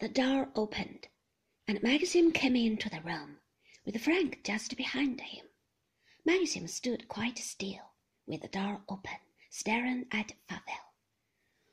[0.00, 1.08] The door opened,
[1.68, 3.40] and Maxim came into the room,
[3.84, 5.44] with Frank just behind him.
[6.24, 7.92] Maxim stood quite still,
[8.24, 9.18] with the door open,
[9.50, 10.94] staring at Favell.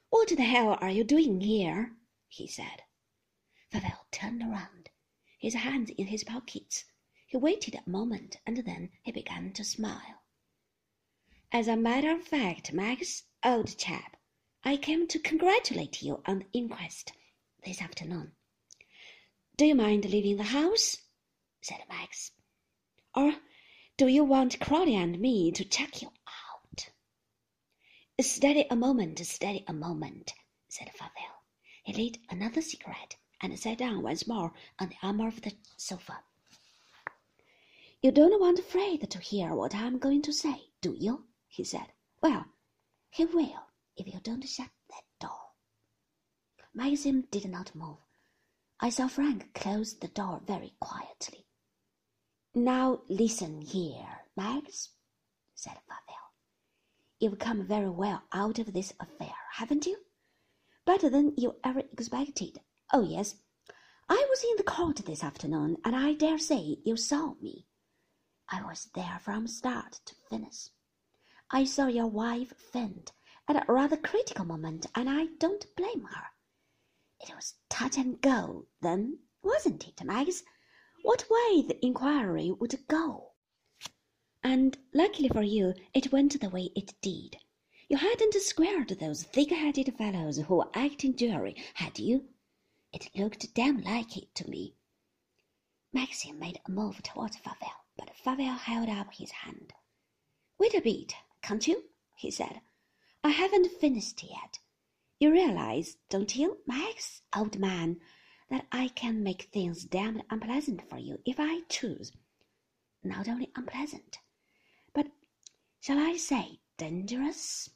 [0.10, 1.96] What the hell are you doing here?
[2.28, 2.84] he said.
[3.72, 4.90] Favell turned around,
[5.40, 6.84] his hands in his pockets.
[7.28, 10.26] He waited a moment, and then he began to smile.
[11.54, 14.18] As a matter of fact, Max, old chap,
[14.66, 17.14] I came to congratulate you on the inquest
[17.68, 18.32] this afternoon.
[19.58, 20.96] Do you mind leaving the house?
[21.62, 22.32] said Max.
[23.14, 23.36] Or
[23.98, 26.88] do you want Crawley and me to check you out?
[28.22, 30.34] Steady a moment, steady a moment,
[30.70, 31.42] said Favell.
[31.84, 36.20] He lit another cigarette and sat down once more on the arm of the sofa.
[38.02, 41.26] You don't want Frith to hear what I'm going to say, do you?
[41.50, 41.92] he said.
[42.22, 42.46] Well,
[43.10, 44.70] he will if you don't shut.
[46.78, 47.98] Maxim did not move.
[48.80, 51.48] I saw Frank close the door very quietly.
[52.54, 54.90] Now listen here, Max,
[55.56, 56.30] said Favell.
[57.20, 59.98] You've come very well out of this affair, haven't you?
[60.86, 62.60] Better than you ever expected.
[62.94, 63.34] Oh, yes.
[64.08, 67.66] I was in the court this afternoon, and I dare say you saw me.
[68.50, 70.70] I was there from start to finish.
[71.50, 73.14] I saw your wife faint
[73.48, 76.26] at a rather critical moment, and I don't blame her.
[77.30, 80.44] It was touch and go, then, wasn't it, Max?
[81.02, 83.34] What way the inquiry would go?
[84.42, 87.38] And luckily for you, it went the way it did.
[87.90, 92.30] You hadn't squared those thick-headed fellows who were acting jury, had you?
[92.94, 94.76] It looked damn like it to me.
[95.92, 99.74] Maxim made a move towards Favell, but Favell held up his hand.
[100.58, 101.90] Wait a bit, can't you?
[102.16, 102.62] he said.
[103.22, 104.60] I haven't finished yet.
[105.20, 108.00] You realize, don't you, Max, old man,
[108.50, 112.12] that I can make things damned unpleasant for you if I choose.
[113.04, 114.20] Not only unpleasant,
[114.94, 115.08] but
[115.80, 117.72] shall I say dangerous?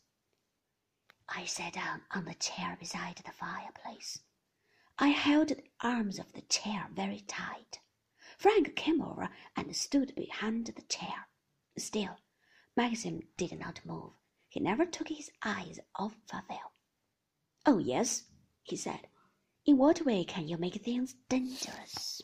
[1.27, 4.19] I sat down on the chair beside the fireplace.
[4.99, 7.79] I held the arms of the chair very tight.
[8.37, 11.27] Frank came over and stood behind the chair.
[11.75, 12.17] Still,
[12.77, 14.11] Maxim did not move.
[14.47, 16.69] He never took his eyes off Favell.
[17.65, 18.23] Oh, yes,
[18.63, 19.07] he said.
[19.65, 22.21] In what way can you make things dangerous?